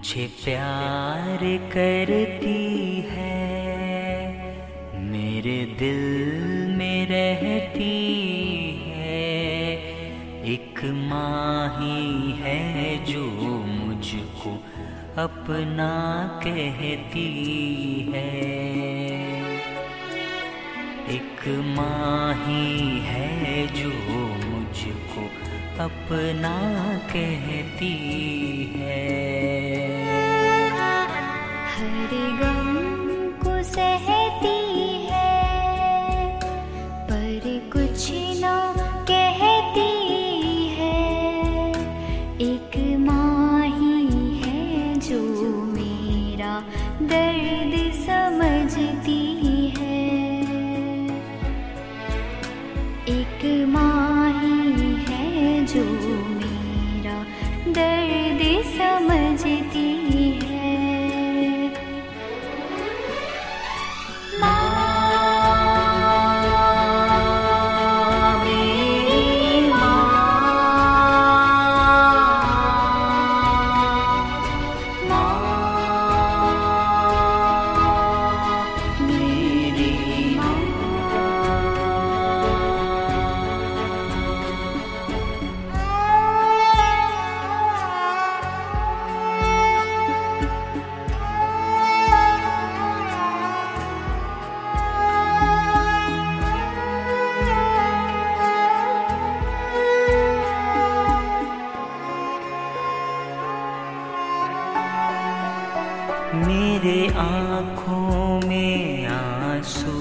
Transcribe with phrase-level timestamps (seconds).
[0.00, 1.38] मुझे प्यार
[1.72, 3.40] करती है।
[5.00, 6.04] मेरे दिल
[6.76, 7.90] में रहती
[8.88, 9.72] है।
[10.52, 13.24] एक माही है जो
[13.66, 14.54] मुझको
[15.22, 15.92] अपना
[16.44, 17.28] कहती
[18.14, 18.34] है।
[21.16, 23.90] एक माही है जो
[24.48, 25.24] मुझको
[25.84, 26.58] अपना
[26.98, 27.94] कहती
[28.76, 29.59] है।
[31.80, 32.59] हर गम
[106.34, 109.94] मेरे आँखों में आँसू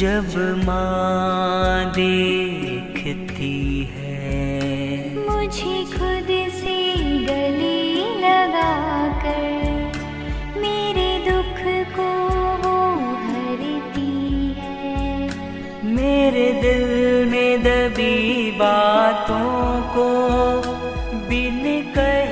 [0.00, 0.26] जब
[0.66, 3.54] माँ देखती
[3.94, 6.78] है। मुझे खुद से
[7.28, 7.78] गले
[8.24, 8.72] लगा
[9.22, 11.62] कर मेरे दुख
[11.96, 12.10] को
[12.64, 12.76] वो
[13.28, 14.10] हरती
[14.58, 16.84] है। मेरे दिल
[17.30, 20.08] में दबी बातों को
[21.28, 21.62] बिन
[21.94, 22.29] कहे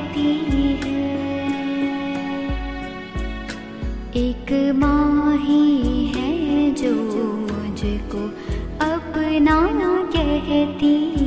[0.00, 0.98] कहती है
[4.16, 6.92] एक माही है जो
[7.40, 8.24] मुझको
[8.86, 9.60] अपना
[10.14, 11.19] कहती है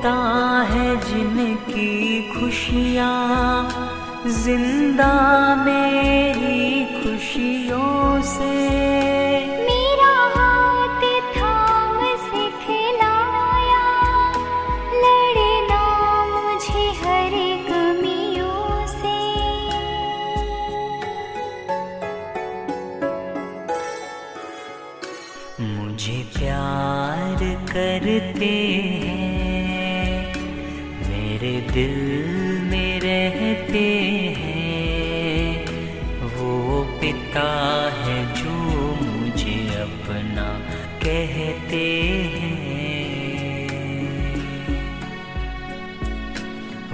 [0.00, 0.18] पिता
[0.64, 1.88] है जिनकी
[2.32, 3.12] खुशियाँ।
[4.26, 5.12] ज़िंदा
[5.64, 8.52] मेरी खुशियों से।
[9.66, 11.04] मेरा हाथ
[11.36, 13.84] थाम सिखलाया
[15.02, 15.82] लड़ना
[16.32, 17.36] मुझे हर
[17.68, 19.18] कमियों से।
[25.76, 28.54] मुझे प्यार करते
[28.96, 29.39] हैं।
[31.42, 31.94] मेरे दिल
[32.70, 33.84] में रहते
[34.36, 35.64] हैं।
[36.20, 37.48] वो पिता
[37.98, 38.56] है जो
[39.04, 40.48] मुझे अपना
[41.04, 41.86] कहते
[42.34, 43.00] हैं।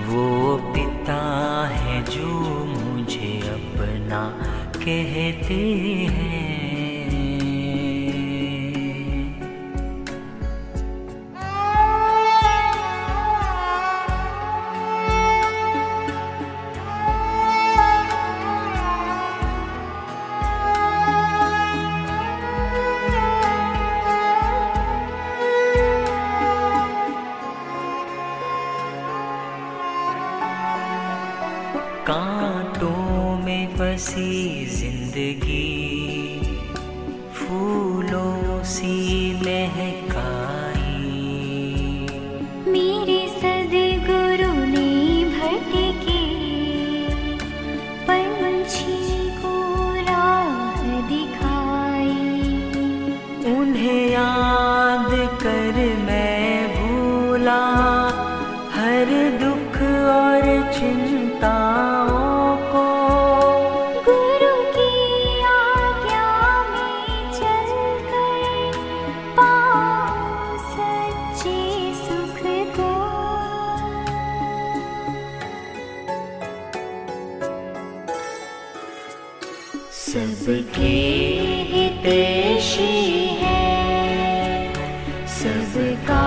[0.06, 1.22] वो पिता
[1.68, 4.22] है जो मुझे अपना
[4.76, 5.60] कहते
[6.10, 6.55] हैं।
[35.15, 35.64] जिंदगी
[80.06, 80.90] सबके
[81.70, 82.84] हितैषी
[83.40, 83.64] है।
[85.26, 86.26] सबका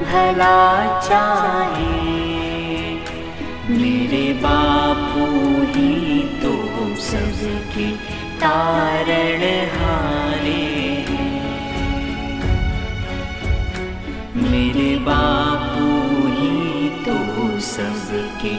[0.00, 1.92] भला चाहे।
[3.68, 5.26] मेरे बापू
[5.74, 6.54] ही तो
[7.02, 7.90] सबके
[8.40, 10.64] तारण हारे
[14.42, 15.86] मेरे बापू
[16.28, 17.18] ही तो
[17.60, 18.54] सबके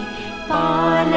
[0.49, 1.13] पार